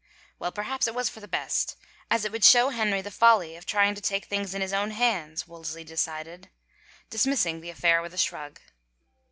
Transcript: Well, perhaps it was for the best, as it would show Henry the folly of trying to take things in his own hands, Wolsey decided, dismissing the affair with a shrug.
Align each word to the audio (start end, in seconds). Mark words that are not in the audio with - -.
Well, 0.39 0.51
perhaps 0.51 0.87
it 0.87 0.95
was 0.95 1.09
for 1.09 1.19
the 1.19 1.27
best, 1.27 1.77
as 2.09 2.25
it 2.25 2.31
would 2.31 2.43
show 2.43 2.69
Henry 2.69 3.03
the 3.03 3.11
folly 3.11 3.55
of 3.55 3.67
trying 3.67 3.93
to 3.93 4.01
take 4.01 4.25
things 4.25 4.55
in 4.55 4.61
his 4.63 4.73
own 4.73 4.89
hands, 4.89 5.47
Wolsey 5.47 5.83
decided, 5.83 6.49
dismissing 7.11 7.61
the 7.61 7.69
affair 7.69 8.01
with 8.01 8.15
a 8.15 8.17
shrug. 8.17 8.59